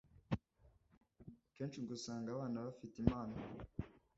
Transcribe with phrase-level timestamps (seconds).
[1.55, 3.35] Kenshi ngo usanga abana bafite impano